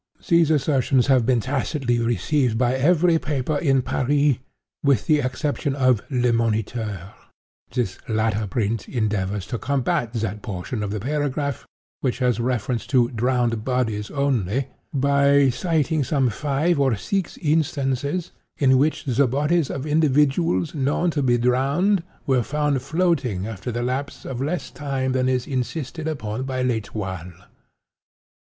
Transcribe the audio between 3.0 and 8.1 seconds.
paper in Paris, with the exception of Le Moniteur. (*15) This